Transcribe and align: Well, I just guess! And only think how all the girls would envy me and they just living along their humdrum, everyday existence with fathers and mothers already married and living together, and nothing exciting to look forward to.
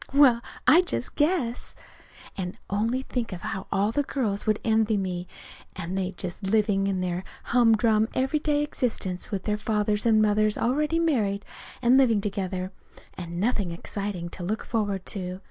Well, 0.15 0.41
I 0.65 0.81
just 0.81 1.13
guess! 1.15 1.75
And 2.35 2.57
only 2.71 3.03
think 3.03 3.29
how 3.33 3.67
all 3.71 3.91
the 3.91 4.01
girls 4.01 4.47
would 4.47 4.59
envy 4.63 4.97
me 4.97 5.27
and 5.75 5.95
they 5.95 6.09
just 6.13 6.41
living 6.41 6.87
along 6.87 7.01
their 7.01 7.23
humdrum, 7.43 8.07
everyday 8.15 8.63
existence 8.63 9.29
with 9.29 9.45
fathers 9.61 10.07
and 10.07 10.19
mothers 10.19 10.57
already 10.57 10.97
married 10.97 11.45
and 11.83 11.99
living 11.99 12.19
together, 12.19 12.71
and 13.13 13.39
nothing 13.39 13.69
exciting 13.69 14.29
to 14.29 14.43
look 14.43 14.65
forward 14.65 15.05
to. 15.05 15.39